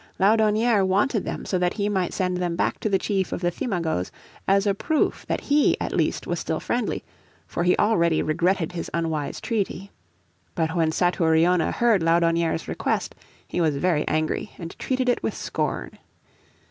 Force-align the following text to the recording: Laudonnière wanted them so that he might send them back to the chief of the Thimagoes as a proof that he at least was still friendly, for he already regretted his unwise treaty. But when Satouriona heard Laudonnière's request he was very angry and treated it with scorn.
Laudonnière 0.19 0.83
wanted 0.83 1.25
them 1.25 1.45
so 1.45 1.59
that 1.59 1.75
he 1.75 1.87
might 1.87 2.11
send 2.11 2.37
them 2.37 2.55
back 2.55 2.79
to 2.79 2.89
the 2.89 2.97
chief 2.97 3.31
of 3.31 3.39
the 3.41 3.51
Thimagoes 3.51 4.09
as 4.47 4.65
a 4.65 4.73
proof 4.73 5.27
that 5.27 5.41
he 5.41 5.79
at 5.79 5.93
least 5.93 6.25
was 6.25 6.39
still 6.39 6.59
friendly, 6.59 7.03
for 7.45 7.63
he 7.63 7.77
already 7.77 8.23
regretted 8.23 8.71
his 8.71 8.89
unwise 8.95 9.39
treaty. 9.39 9.91
But 10.55 10.75
when 10.75 10.89
Satouriona 10.91 11.71
heard 11.71 12.01
Laudonnière's 12.01 12.67
request 12.67 13.13
he 13.47 13.61
was 13.61 13.77
very 13.77 14.03
angry 14.07 14.49
and 14.57 14.75
treated 14.79 15.07
it 15.07 15.21
with 15.21 15.35
scorn. 15.37 15.99